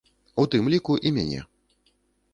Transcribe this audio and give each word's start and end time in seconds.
У 0.43 0.45
тым 0.55 0.71
ліку 0.75 0.97
і 1.09 1.13
мяне. 1.19 1.41